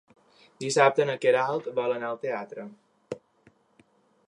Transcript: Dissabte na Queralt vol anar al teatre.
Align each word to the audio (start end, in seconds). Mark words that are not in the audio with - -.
Dissabte 0.63 1.05
na 1.09 1.17
Queralt 1.25 1.69
vol 1.81 1.93
anar 1.97 2.09
al 2.09 2.19
teatre. 2.25 2.67